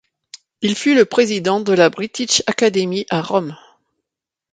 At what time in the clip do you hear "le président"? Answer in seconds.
0.95-1.59